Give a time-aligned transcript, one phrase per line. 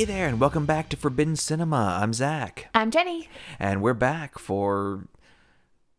[0.00, 1.98] Hey there, and welcome back to Forbidden Cinema.
[2.00, 3.28] I'm Zach, I'm Jenny.
[3.58, 5.06] and we're back for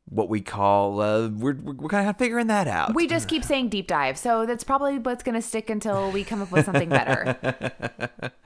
[0.06, 2.96] what we call uh, we're we're kind of figuring that out.
[2.96, 6.24] We just keep saying deep dive, so that's probably what's going to stick until we
[6.24, 8.32] come up with something better.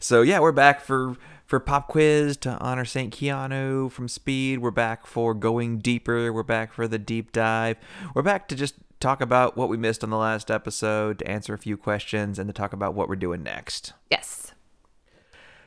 [0.00, 4.60] So yeah, we're back for for pop quiz to honor Saint Keanu from Speed.
[4.60, 6.32] We're back for going deeper.
[6.32, 7.76] We're back for the deep dive.
[8.14, 11.52] We're back to just talk about what we missed on the last episode, to answer
[11.52, 13.92] a few questions, and to talk about what we're doing next.
[14.10, 14.53] yes.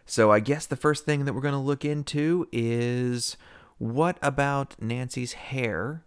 [0.09, 3.35] So I guess the first thing that we're going to look into is
[3.77, 6.05] what about Nancy's hair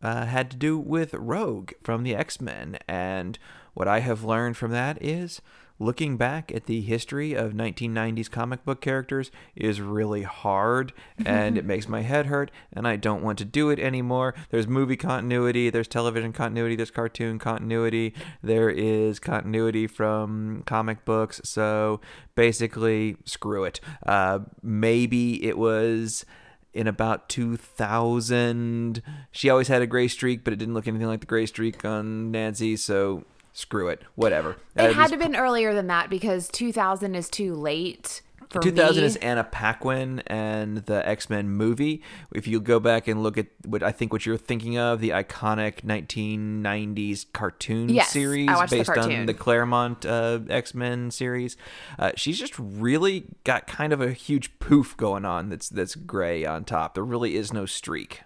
[0.00, 3.38] uh, had to do with Rogue from the X Men, and
[3.74, 5.42] what I have learned from that is
[5.78, 10.92] looking back at the history of 1990s comic book characters is really hard
[11.24, 14.34] and it makes my head hurt and I don't want to do it anymore.
[14.50, 21.40] There's movie continuity, there's television continuity, there's cartoon continuity, there is continuity from comic books.
[21.44, 22.00] So
[22.34, 23.80] basically, screw it.
[24.06, 26.24] Uh, maybe it was
[26.72, 29.02] in about 2000.
[29.30, 31.84] She always had a gray streak, but it didn't look anything like the gray streak
[31.84, 34.02] on Nancy, so screw it.
[34.14, 34.56] Whatever.
[34.76, 38.60] It Uh, had to have been earlier than that because 2000 is too late for
[38.60, 39.06] 2000 me.
[39.06, 42.02] is Anna Paquin and the X Men movie.
[42.34, 45.10] If you go back and look at what I think what you're thinking of, the
[45.10, 51.56] iconic 1990s cartoon Yes, series watched the based on the Claremont uh, X Men series,
[51.98, 55.48] uh, she's just really got kind of a huge poof going on.
[55.48, 56.94] That's that's gray on top.
[56.94, 58.20] There really is no streak.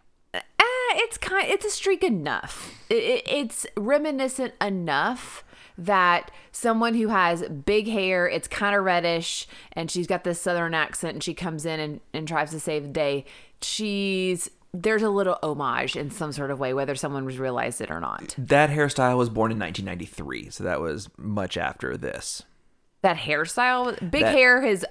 [1.37, 2.75] It's kind it's a streak enough.
[2.89, 5.45] It, it, it's reminiscent enough
[5.79, 10.73] that someone who has big hair, it's kind of reddish, and she's got this southern
[10.75, 13.25] accent, and she comes in and, and tries to save the day.
[13.61, 17.91] She's there's a little homage in some sort of way, whether someone was realized it
[17.91, 18.35] or not.
[18.37, 22.43] That hairstyle was born in 1993, so that was much after this.
[23.03, 24.85] That hairstyle, big That- hair has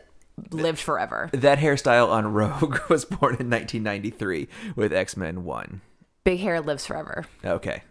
[0.51, 1.29] lived forever.
[1.33, 5.81] That hairstyle on Rogue was born in 1993 with X Men 1.
[6.25, 7.25] Big hair lives forever.
[7.45, 7.83] Okay.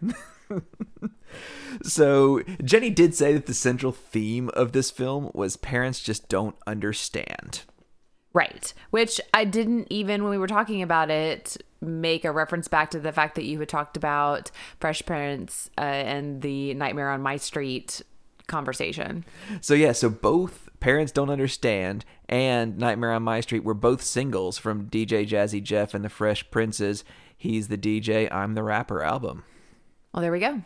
[1.83, 6.55] so Jenny did say that the central theme of this film was parents just don't
[6.67, 7.63] understand.
[8.33, 8.73] Right.
[8.89, 12.99] Which I didn't even, when we were talking about it, make a reference back to
[12.99, 17.37] the fact that you had talked about Fresh Prince uh, and the Nightmare on My
[17.37, 18.01] Street
[18.47, 19.23] conversation.
[19.61, 24.57] So yeah, so both parents don't understand and Nightmare on My Street were both singles
[24.57, 27.03] from DJ Jazzy Jeff and the Fresh Princes.
[27.45, 29.43] He's the DJ, I'm the rapper album.
[30.11, 30.63] Well, there we go.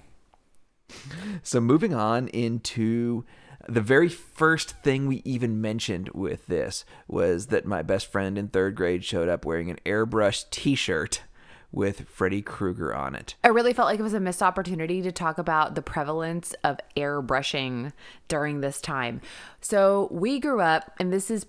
[1.43, 3.25] So moving on into
[3.67, 8.47] the very first thing we even mentioned with this was that my best friend in
[8.47, 11.23] third grade showed up wearing an airbrush T-shirt
[11.69, 13.35] with Freddy Krueger on it.
[13.43, 16.79] I really felt like it was a missed opportunity to talk about the prevalence of
[16.95, 17.91] airbrushing
[18.29, 19.19] during this time.
[19.59, 21.45] So we grew up, and this is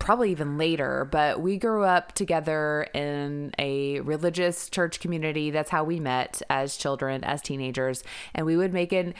[0.00, 5.52] probably even later, but we grew up together in a religious church community.
[5.52, 8.02] That's how we met as children, as teenagers,
[8.34, 9.14] and we would make an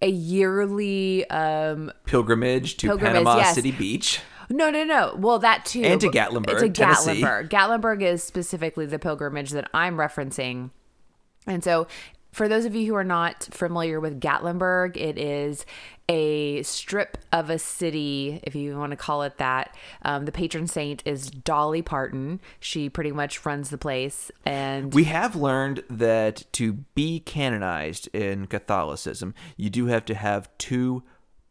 [0.00, 3.54] a yearly um Pilgrimage to Pilgrimage, Panama yes.
[3.54, 4.20] City Beach.
[4.50, 7.22] no no no well that too And to Gatlinburg, to Tennessee.
[7.22, 10.70] gatlinburg gatlinburg is specifically the pilgrimage that i'm referencing
[11.46, 11.86] and so
[12.32, 15.64] for those of you who are not familiar with gatlinburg it is
[16.12, 19.74] a strip of a city if you want to call it that.
[20.02, 22.38] Um, the patron saint is dolly parton.
[22.60, 28.46] She pretty much runs the place and We have learned that to be canonized in
[28.46, 31.02] Catholicism, you do have to have two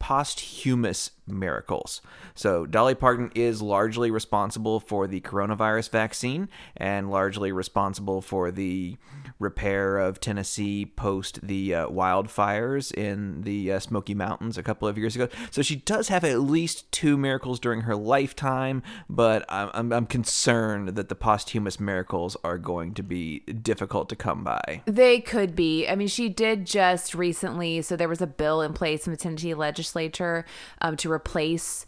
[0.01, 2.01] posthumous miracles.
[2.33, 8.97] So, Dolly Parton is largely responsible for the coronavirus vaccine and largely responsible for the
[9.37, 14.97] repair of Tennessee post the uh, wildfires in the uh, Smoky Mountains a couple of
[14.97, 15.29] years ago.
[15.51, 20.05] So, she does have at least two miracles during her lifetime, but I'm, I'm, I'm
[20.07, 24.81] concerned that the posthumous miracles are going to be difficult to come by.
[24.85, 25.87] They could be.
[25.87, 27.83] I mean, she did just recently.
[27.83, 29.90] So there was a bill in place in the Tennessee legislature
[30.81, 31.85] um, to replace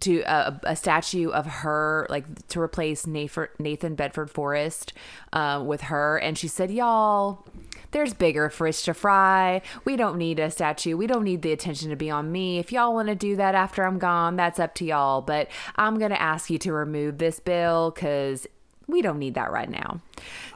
[0.00, 4.92] to uh, a statue of her, like to replace Nathan, Bedford Forrest
[5.32, 6.18] uh, with her.
[6.18, 7.46] And she said, "Y'all,
[7.90, 9.60] there's bigger fish to fry.
[9.84, 10.96] We don't need a statue.
[10.96, 12.58] We don't need the attention to be on me.
[12.58, 15.20] If y'all want to do that after I'm gone, that's up to y'all.
[15.20, 18.46] But I'm gonna ask you to remove this bill because."
[18.88, 20.00] We don't need that right now.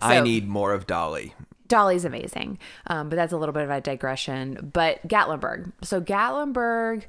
[0.02, 1.32] I need more of Dolly.
[1.68, 4.70] Dolly's amazing, um, but that's a little bit of a digression.
[4.72, 5.72] But Gatlinburg.
[5.82, 7.04] So Gatlinburg,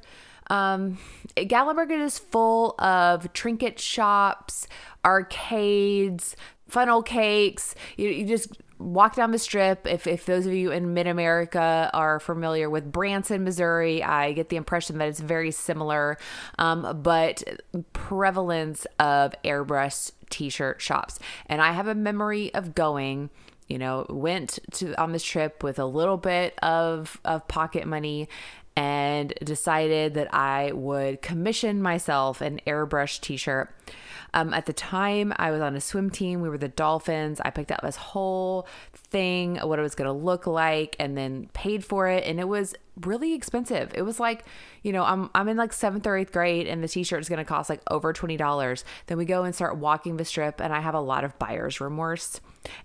[0.50, 0.98] um,
[1.36, 4.66] Gatlinburg is full of trinket shops,
[5.04, 6.36] arcades,
[6.68, 7.74] funnel cakes.
[7.96, 9.86] You, you just walk down the strip.
[9.86, 14.48] If, if those of you in mid America are familiar with Branson, Missouri, I get
[14.48, 16.18] the impression that it's very similar,
[16.58, 17.42] um, but
[17.92, 21.18] prevalence of airbrush t shirt shops.
[21.46, 23.30] And I have a memory of going
[23.68, 28.28] you know went to on this trip with a little bit of of pocket money
[28.76, 33.74] and decided that I would commission myself an airbrush t-shirt
[34.34, 36.40] um, at the time, I was on a swim team.
[36.40, 37.40] We were the Dolphins.
[37.44, 41.48] I picked out this whole thing, what it was going to look like, and then
[41.54, 42.24] paid for it.
[42.24, 43.90] And it was really expensive.
[43.94, 44.44] It was like,
[44.82, 47.38] you know, I'm I'm in like seventh or eighth grade, and the T-shirt is going
[47.38, 48.84] to cost like over twenty dollars.
[49.06, 51.80] Then we go and start walking the strip, and I have a lot of buyer's
[51.80, 52.40] remorse.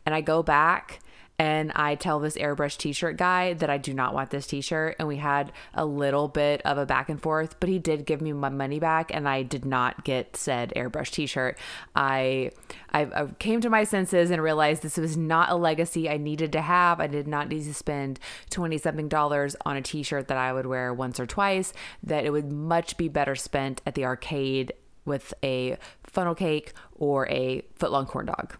[0.06, 1.00] And I go back
[1.44, 5.10] and I tell this airbrush t-shirt guy that I do not want this t-shirt and
[5.10, 8.31] we had a little bit of a back and forth but he did give me
[8.31, 11.57] my money back and I did not get said airbrush t-shirt.
[11.98, 12.51] I
[12.94, 16.54] I, I came to my senses and realized this was not a legacy I needed
[16.54, 17.01] to have.
[17.01, 20.66] I did not need to spend 20 something dollars on a t-shirt that I would
[20.66, 21.74] wear once or twice
[22.04, 24.72] that it would much be better spent at the arcade
[25.04, 28.56] with a funnel cake or a footlong corn dog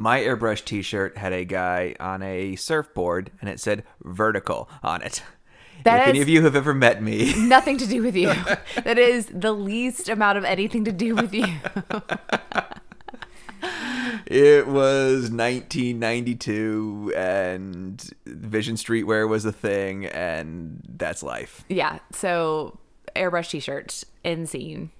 [0.00, 5.22] my airbrush t-shirt had a guy on a surfboard and it said vertical on it.
[5.84, 8.28] That if any of you have ever met me, nothing to do with you
[8.84, 11.46] that is the least amount of anything to do with you
[14.26, 21.64] it was 1992 and Vision Streetwear was a thing and that's life.
[21.68, 22.78] yeah so
[23.14, 24.90] airbrush t-shirts in scene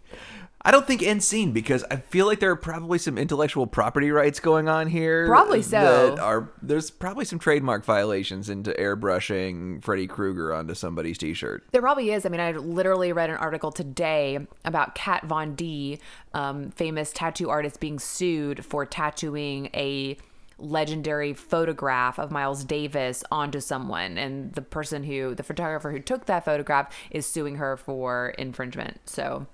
[0.62, 4.10] I don't think end scene because I feel like there are probably some intellectual property
[4.10, 5.26] rights going on here.
[5.26, 6.10] Probably so.
[6.10, 11.64] That are there's probably some trademark violations into airbrushing Freddy Krueger onto somebody's t-shirt.
[11.72, 12.26] There probably is.
[12.26, 15.98] I mean, I literally read an article today about Kat Von D,
[16.34, 20.18] um, famous tattoo artist, being sued for tattooing a
[20.58, 24.18] legendary photograph of Miles Davis onto someone.
[24.18, 29.00] And the person who, the photographer who took that photograph, is suing her for infringement.
[29.08, 29.46] So.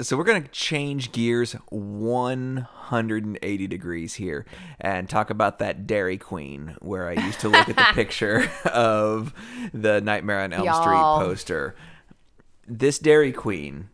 [0.00, 4.46] So we're going to change gears 180 degrees here
[4.80, 9.34] and talk about that Dairy Queen where I used to look at the picture of
[9.74, 10.82] the Nightmare on Elm Y'all.
[10.82, 11.74] Street poster.
[12.68, 13.88] This Dairy Queen,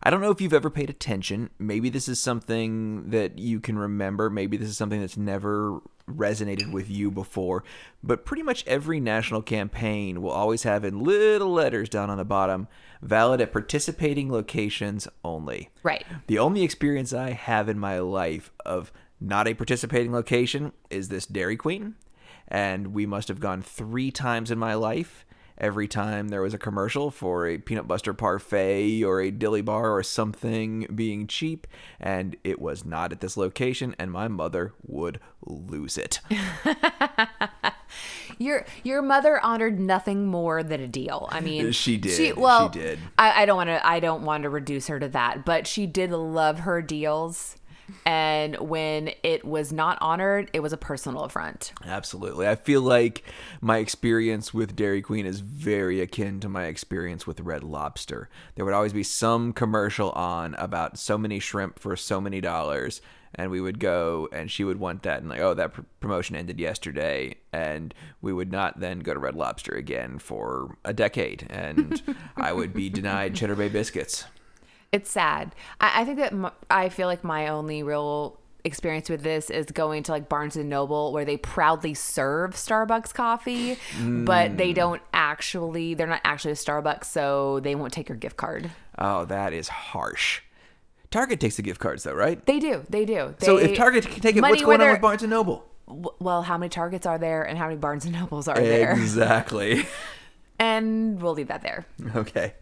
[0.00, 1.50] I don't know if you've ever paid attention.
[1.58, 4.30] Maybe this is something that you can remember.
[4.30, 7.64] Maybe this is something that's never resonated with you before.
[8.02, 12.24] But pretty much every national campaign will always have in little letters down on the
[12.24, 12.68] bottom
[13.00, 15.70] valid at participating locations only.
[15.82, 16.04] Right.
[16.26, 21.26] The only experience I have in my life of not a participating location is this
[21.26, 21.94] Dairy Queen.
[22.48, 25.24] And we must have gone three times in my life.
[25.58, 29.94] Every time there was a commercial for a peanut butter parfait or a dilly bar
[29.94, 31.66] or something being cheap,
[32.00, 36.20] and it was not at this location, and my mother would lose it.
[38.38, 41.28] Your your mother honored nothing more than a deal.
[41.30, 42.16] I mean, She did.
[42.16, 42.98] She well, did.
[43.18, 43.86] I, I don't want to.
[43.86, 47.56] I don't want to reduce her to that, but she did love her deals.
[48.04, 51.72] And when it was not honored, it was a personal affront.
[51.84, 52.48] Absolutely.
[52.48, 53.24] I feel like
[53.60, 58.28] my experience with Dairy Queen is very akin to my experience with Red Lobster.
[58.54, 63.00] There would always be some commercial on about so many shrimp for so many dollars.
[63.34, 66.36] And we would go, and she would want that, and like, oh, that pr- promotion
[66.36, 71.46] ended yesterday, and we would not then go to Red Lobster again for a decade,
[71.48, 72.02] and
[72.36, 74.24] I would be denied Cheddar Bay biscuits.
[74.92, 75.54] It's sad.
[75.80, 79.66] I, I think that m I feel like my only real experience with this is
[79.66, 84.76] going to like Barnes and Noble where they proudly serve Starbucks coffee, but they mm.
[84.76, 85.94] don't actually.
[85.94, 88.70] They're not actually a Starbucks, so they won't take your gift card.
[88.98, 90.42] Oh, that is harsh.
[91.10, 92.44] Target takes the gift cards, though, right?
[92.46, 92.84] They do.
[92.88, 93.34] They do.
[93.40, 95.66] So if Target can take it, what's going on with Barnes and Noble?
[95.86, 98.92] well, how many Targets are there and how many Barnes and Nobles are there?
[98.92, 99.86] Exactly.
[100.58, 101.86] And we'll leave that there.
[102.14, 102.54] Okay.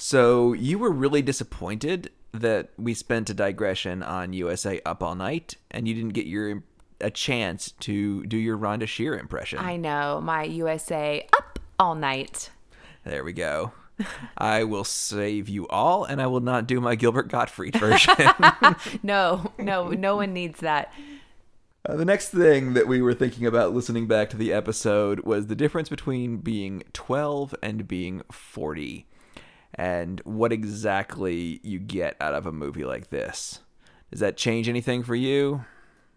[0.00, 5.56] So you were really disappointed that we spent a digression on USA Up All Night
[5.72, 6.62] and you didn't get your
[7.00, 9.58] a chance to do your Rhonda Shear impression.
[9.58, 12.50] I know my USA up all night.
[13.04, 13.72] there we go.
[14.38, 18.14] I will save you all and I will not do my Gilbert Gottfried version.
[19.02, 20.92] No, no, no one needs that.
[21.84, 25.46] Uh, the next thing that we were thinking about listening back to the episode was
[25.46, 29.06] the difference between being 12 and being 40
[29.74, 33.60] and what exactly you get out of a movie like this.
[34.10, 35.64] Does that change anything for you?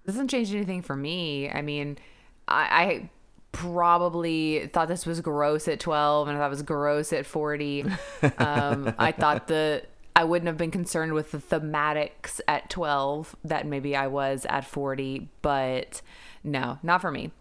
[0.05, 1.49] doesn't change anything for me.
[1.49, 1.97] I mean,
[2.47, 3.09] I, I
[3.51, 7.85] probably thought this was gross at 12 and I thought it was gross at 40.
[8.37, 9.83] Um, I thought the
[10.15, 14.65] I wouldn't have been concerned with the thematics at 12 that maybe I was at
[14.65, 16.01] 40, but
[16.43, 17.31] no, not for me.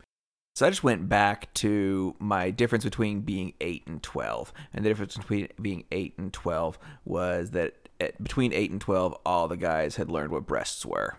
[0.54, 4.52] So I just went back to my difference between being 8 and 12.
[4.74, 9.16] And the difference between being 8 and 12 was that at, between 8 and 12,
[9.24, 11.16] all the guys had learned what breasts were.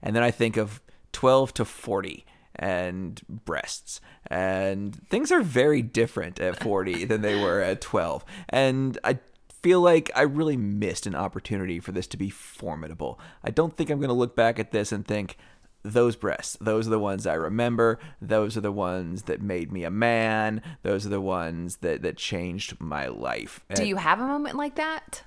[0.00, 0.80] And then I think of
[1.12, 2.24] 12 to 40
[2.56, 4.00] and breasts.
[4.26, 8.24] And things are very different at 40 than they were at 12.
[8.48, 9.18] And I
[9.62, 13.18] feel like I really missed an opportunity for this to be formidable.
[13.42, 15.36] I don't think I'm going to look back at this and think,
[15.92, 17.98] those breasts, those are the ones I remember.
[18.20, 20.62] Those are the ones that made me a man.
[20.82, 23.60] Those are the ones that, that changed my life.
[23.74, 25.22] Do And- you have a moment like that?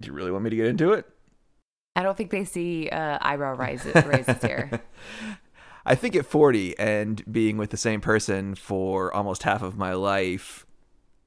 [0.00, 1.06] do you really want me to get into it?
[1.94, 4.82] I don't think they see uh, eyebrow raises, raises here.
[5.86, 9.94] I think at 40 and being with the same person for almost half of my
[9.94, 10.66] life,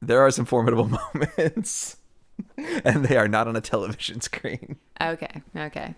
[0.02, 0.88] there are some formidable
[1.38, 1.98] moments.
[2.58, 4.78] and they are not on a television screen.
[5.02, 5.96] Okay, okay.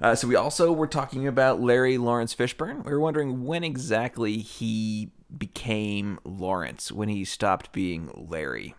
[0.00, 2.84] Uh, so we also were talking about Larry Lawrence Fishburne.
[2.84, 8.74] We were wondering when exactly he became Lawrence, when he stopped being Larry.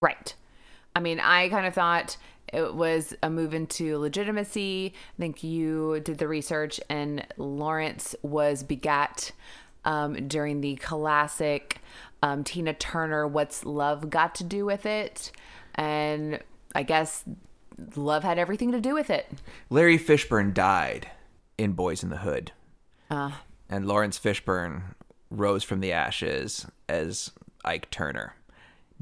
[0.00, 0.34] Right.
[0.94, 2.16] I mean, I kind of thought
[2.52, 4.94] it was a move into legitimacy.
[4.94, 9.32] I think you did the research, and Lawrence was begat
[9.84, 11.78] um, during the classic
[12.22, 15.32] um, Tina Turner "What's Love Got to Do with It,"
[15.74, 16.40] and
[16.74, 17.24] I guess
[17.96, 19.26] love had everything to do with it.
[19.68, 21.10] Larry Fishburne died
[21.58, 22.52] in Boys in the Hood,
[23.10, 23.32] Uh,
[23.68, 24.94] and Lawrence Fishburne
[25.30, 27.30] rose from the ashes as
[27.64, 28.34] Ike Turner.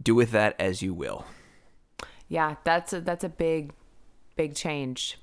[0.00, 1.24] Do with that as you will.
[2.28, 3.72] yeah, that's a, that's a big,
[4.36, 5.18] big change.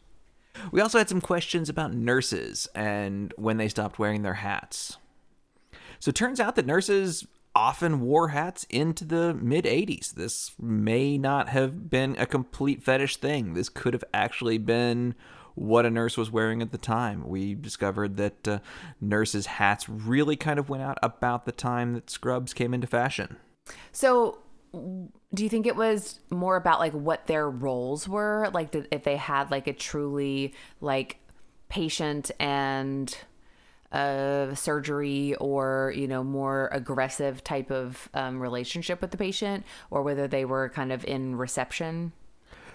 [0.71, 4.97] We also had some questions about nurses and when they stopped wearing their hats.
[5.99, 10.11] So it turns out that nurses often wore hats into the mid 80s.
[10.13, 13.53] This may not have been a complete fetish thing.
[13.53, 15.15] This could have actually been
[15.55, 17.27] what a nurse was wearing at the time.
[17.27, 18.59] We discovered that uh,
[18.99, 23.37] nurses' hats really kind of went out about the time that scrubs came into fashion.
[23.93, 24.39] So,
[24.73, 28.49] do you think it was more about like what their roles were?
[28.53, 31.17] Like, if they had like a truly like
[31.69, 33.17] patient and
[33.91, 40.01] uh, surgery or, you know, more aggressive type of um, relationship with the patient, or
[40.01, 42.11] whether they were kind of in reception?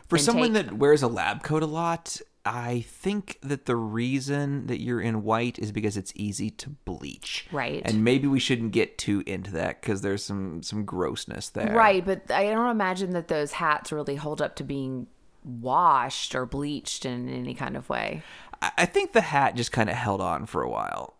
[0.08, 4.80] For someone that wears a lab coat a lot, I think that the reason that
[4.80, 7.46] you're in white is because it's easy to bleach.
[7.52, 7.82] Right.
[7.84, 11.72] And maybe we shouldn't get too into that because there's some some grossness there.
[11.72, 12.04] Right.
[12.04, 15.06] But I don't imagine that those hats really hold up to being
[15.44, 18.22] washed or bleached in any kind of way.
[18.62, 21.14] I, I think the hat just kind of held on for a while.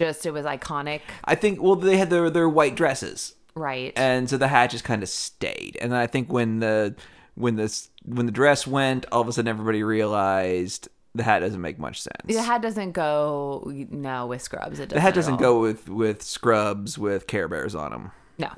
[0.00, 1.00] Just it was iconic.
[1.24, 3.34] I think well they had their their white dresses.
[3.54, 3.92] Right.
[3.96, 5.76] And so the hat just kind of stayed.
[5.80, 6.94] And I think when the
[7.34, 11.60] when this when the dress went, all of a sudden everybody realized the hat doesn't
[11.60, 12.22] make much sense.
[12.26, 14.78] The hat doesn't go no with scrubs.
[14.78, 18.12] It doesn't the hat doesn't go with with scrubs with Care Bears on them.
[18.38, 18.50] No,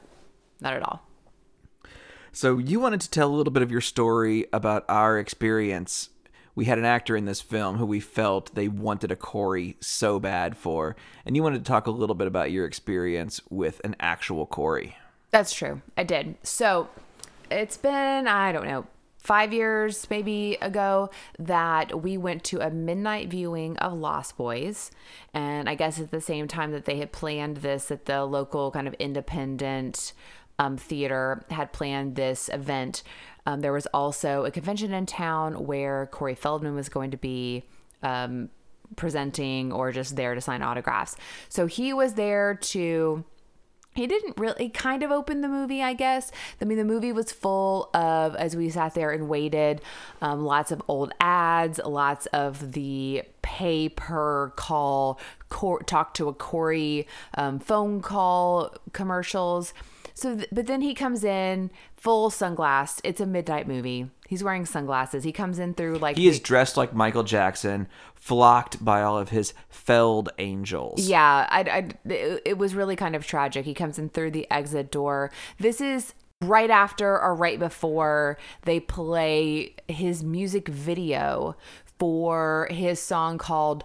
[0.61, 1.07] not at all.
[2.33, 6.11] So you wanted to tell a little bit of your story about our experience.
[6.55, 10.19] We had an actor in this film who we felt they wanted a Corey so
[10.19, 13.97] bad for, and you wanted to talk a little bit about your experience with an
[14.01, 14.97] actual Corey.
[15.31, 15.81] That's true.
[15.97, 16.37] I did.
[16.43, 16.89] So
[17.51, 18.87] it's been I don't know
[19.19, 24.91] five years maybe ago that we went to a midnight viewing of Lost Boys,
[25.35, 28.71] and I guess at the same time that they had planned this at the local
[28.71, 30.13] kind of independent
[30.61, 33.03] um, theater had planned this event.
[33.47, 37.65] Um, there was also a convention in town where Corey Feldman was going to be
[38.03, 38.51] um,
[38.95, 41.17] presenting or just there to sign autographs.
[41.49, 43.25] So he was there to
[43.93, 46.31] he didn't really kind of open the movie i guess
[46.63, 49.83] i mean the movie was full of as we sat there and waited
[50.23, 56.33] um, lots of old ads lots of the pay per call cor- talk to a
[56.33, 59.75] corey um, phone call commercials
[60.21, 64.65] so th- but then he comes in full sunglass it's a midnight movie he's wearing
[64.65, 69.19] sunglasses he comes in through like He is dressed like Michael Jackson, flocked by all
[69.19, 71.09] of his felled angels.
[71.09, 72.11] Yeah, I, I,
[72.45, 73.65] it was really kind of tragic.
[73.65, 75.31] He comes in through the exit door.
[75.59, 81.57] This is right after or right before they play his music video
[81.99, 83.85] for his song called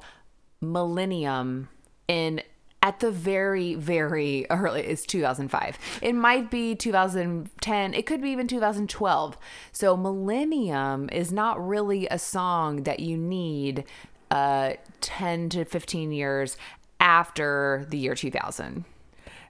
[0.61, 1.69] Millennium
[2.07, 2.41] in
[2.85, 8.47] at the very very early it's 2005 it might be 2010 it could be even
[8.47, 9.37] 2012
[9.71, 13.83] so millennium is not really a song that you need
[14.29, 16.57] uh 10 to 15 years
[16.99, 18.85] after the year 2000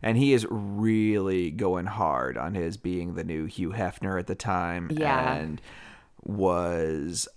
[0.02, 4.36] And he is really going hard on his being the new Hugh Hefner at the
[4.36, 4.92] time.
[4.92, 5.36] Yeah.
[5.36, 5.62] And
[6.24, 7.28] was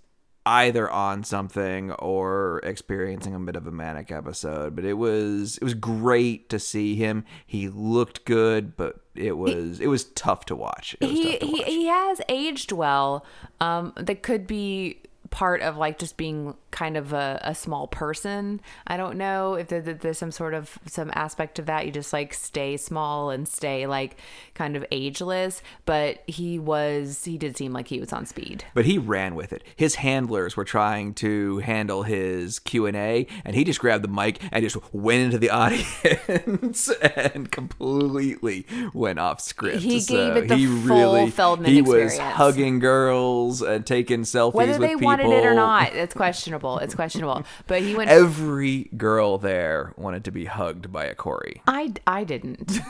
[0.48, 4.74] either on something or experiencing a bit of a manic episode.
[4.74, 7.24] But it was it was great to see him.
[7.46, 10.96] He looked good, but it was it was tough to watch.
[11.00, 11.64] He to he, watch.
[11.66, 13.26] he has aged well.
[13.60, 18.60] Um, that could be part of like just being kind of a, a small person.
[18.86, 21.86] I don't know if there, there's some sort of some aspect of that.
[21.86, 24.16] You just like stay small and stay like
[24.54, 25.62] kind of ageless.
[25.86, 28.64] But he was he did seem like he was on speed.
[28.74, 29.64] but he ran with it.
[29.76, 34.08] His handlers were trying to handle his Q and A, and he just grabbed the
[34.08, 39.78] mic and just went into the audience and completely went off script.
[39.82, 44.22] He So gave it the he full really, Feldman He was hugging girls and taking
[44.22, 45.06] selfies Whether with they people.
[45.06, 46.57] wanted it or not, it's questionable.
[46.78, 47.44] It's questionable.
[47.66, 48.10] But he went.
[48.10, 51.62] Every girl there wanted to be hugged by a Corey.
[51.66, 52.80] I, I didn't.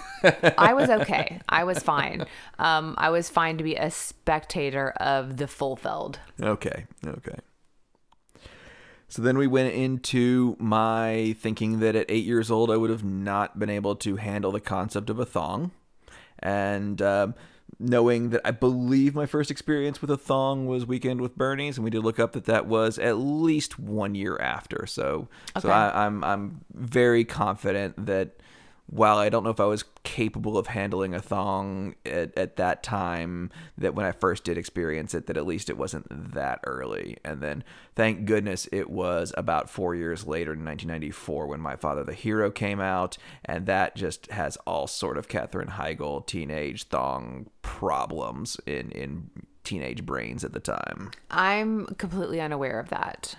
[0.56, 1.40] I was okay.
[1.48, 2.26] I was fine.
[2.58, 6.18] Um, I was fine to be a spectator of the full Feld.
[6.40, 7.38] Okay, okay.
[9.08, 13.04] So then we went into my thinking that at eight years old I would have
[13.04, 15.70] not been able to handle the concept of a thong,
[16.38, 17.34] and um,
[17.78, 21.84] knowing that I believe my first experience with a thong was Weekend with Bernie's, and
[21.84, 24.86] we did look up that that was at least one year after.
[24.86, 25.28] So,
[25.60, 25.72] so Okay.
[25.72, 28.40] I, I'm I'm very confident that
[28.90, 32.82] while I don't know if I was capable of handling a thong at, at that
[32.82, 37.18] time, that when I first did experience it, that at least it wasn't that early.
[37.22, 37.64] And then,
[37.94, 42.50] thank goodness, it was about four years later in 1994 when My Father the Hero
[42.50, 48.90] came out, and that just has all sort of Katherine Heigl teenage thong problems in
[48.92, 49.30] in
[49.64, 51.10] teenage brains at the time.
[51.30, 53.36] I'm completely unaware of that.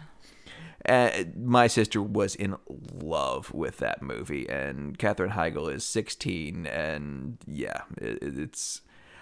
[0.88, 2.56] Uh, my sister was in
[2.94, 8.82] love with that movie, and Katherine Heigl is 16, and yeah, it, it's.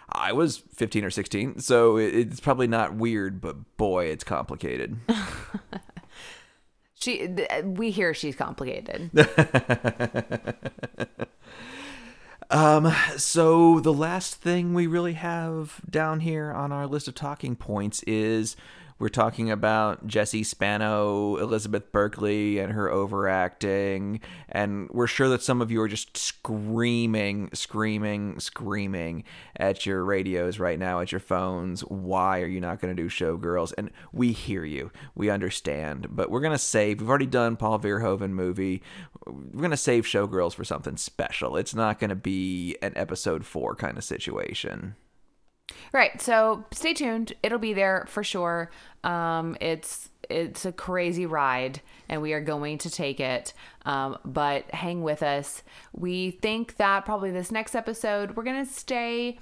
[0.09, 4.97] I was 15 or 16, so it, it's probably not weird, but boy, it's complicated.
[6.99, 9.11] She, th- we hear she's complicated.
[12.49, 17.55] Um, so the last thing we really have down here on our list of talking
[17.55, 18.55] points is
[18.99, 25.61] we're talking about Jesse Spano, Elizabeth Berkley, and her overacting, and we're sure that some
[25.61, 29.23] of you are just screaming, screaming, screaming
[29.55, 31.81] at your radios right now, at your phones.
[31.81, 33.73] Why are you not going to do Showgirls?
[33.77, 36.99] And we hear you, we understand, but we're gonna save.
[36.99, 38.81] We've already done Paul Verhoeven movie.
[39.25, 41.57] We're gonna save Showgirls for something special.
[41.57, 44.95] It's not gonna be an episode four kind of situation.
[45.93, 46.21] Right.
[46.21, 47.33] So stay tuned.
[47.43, 48.71] It'll be there for sure.
[49.03, 53.53] Um, it's it's a crazy ride, and we are going to take it.
[53.85, 55.63] Um, but hang with us.
[55.93, 59.37] We think that probably this next episode we're gonna stay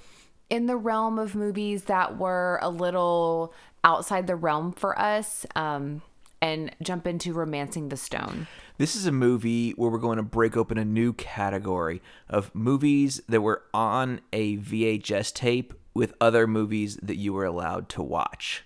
[0.48, 6.02] in the realm of movies that were a little outside the realm for us, um,
[6.40, 8.46] and jump into romancing the stone.
[8.78, 13.20] This is a movie where we're going to break open a new category of movies
[13.28, 18.64] that were on a VHS tape with other movies that you were allowed to watch.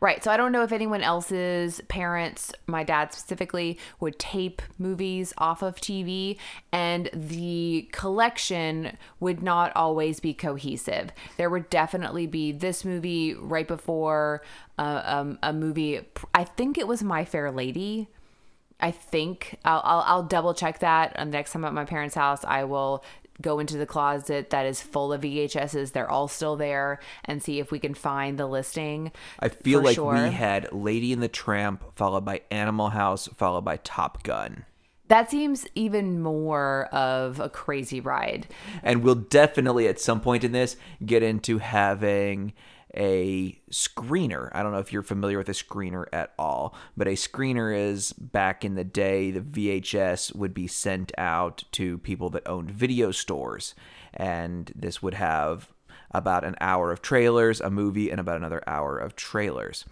[0.00, 0.24] Right.
[0.24, 5.60] So I don't know if anyone else's parents, my dad specifically, would tape movies off
[5.62, 6.38] of TV,
[6.72, 11.10] and the collection would not always be cohesive.
[11.36, 14.40] There would definitely be this movie right before
[14.78, 16.00] uh, um, a movie.
[16.32, 18.08] I think it was My Fair Lady.
[18.82, 21.12] I think I'll, I'll, I'll double check that.
[21.16, 23.04] And the next time at my parents' house, I will
[23.40, 25.92] go into the closet that is full of VHSs.
[25.92, 29.12] They're all still there and see if we can find the listing.
[29.38, 30.14] I feel like sure.
[30.14, 34.64] we had Lady and the Tramp, followed by Animal House, followed by Top Gun.
[35.08, 38.46] That seems even more of a crazy ride.
[38.82, 42.52] And we'll definitely at some point in this get into having
[42.96, 44.50] a screener.
[44.52, 48.12] I don't know if you're familiar with a screener at all, but a screener is
[48.12, 53.10] back in the day, the VHS would be sent out to people that owned video
[53.10, 53.74] stores.
[54.12, 55.72] And this would have
[56.12, 59.84] about an hour of trailers, a movie, and about another hour of trailers.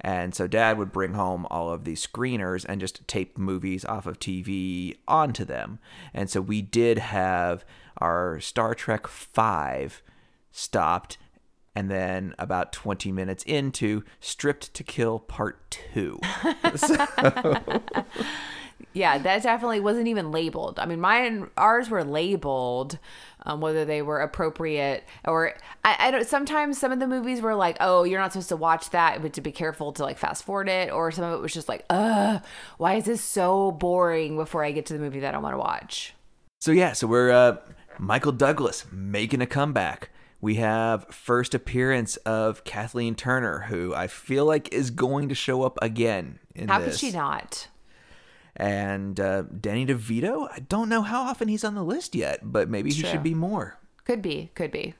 [0.00, 4.04] And so dad would bring home all of these screeners and just tape movies off
[4.04, 5.78] of TV onto them.
[6.12, 7.64] And so we did have
[7.98, 10.02] our Star Trek 5
[10.50, 11.18] stopped
[11.74, 16.20] and then about 20 minutes into Stripped to Kill Part 2.
[18.94, 20.78] Yeah, that definitely wasn't even labeled.
[20.78, 22.98] I mean, mine, ours were labeled,
[23.44, 25.54] um, whether they were appropriate or
[25.84, 26.26] I, I don't.
[26.26, 29.32] Sometimes some of the movies were like, "Oh, you're not supposed to watch that," but
[29.34, 30.92] to be careful to like fast forward it.
[30.92, 32.42] Or some of it was just like, "Ugh,
[32.78, 35.58] why is this so boring?" Before I get to the movie that I want to
[35.58, 36.14] watch.
[36.60, 37.56] So yeah, so we're uh,
[37.98, 40.10] Michael Douglas making a comeback
[40.42, 45.62] We have first appearance of Kathleen Turner, who I feel like is going to show
[45.62, 47.00] up again in How this.
[47.00, 47.68] could she not?
[48.56, 52.68] And uh, Danny DeVito, I don't know how often he's on the list yet, but
[52.68, 53.78] maybe he should be more.
[54.04, 54.94] Could be, could be.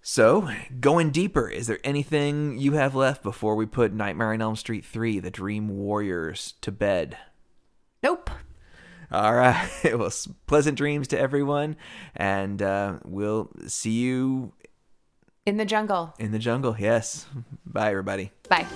[0.00, 0.48] So,
[0.80, 4.84] going deeper, is there anything you have left before we put Nightmare on Elm Street
[4.84, 7.18] 3, The Dream Warriors, to bed?
[8.00, 8.30] Nope.
[9.10, 9.68] All right.
[9.94, 10.12] Well,
[10.46, 11.76] pleasant dreams to everyone,
[12.14, 14.52] and uh, we'll see you
[15.46, 16.14] In the jungle.
[16.18, 16.74] in the jungle.
[16.78, 17.26] Yes.
[17.66, 18.30] Bye, everybody.
[18.48, 18.66] Bye.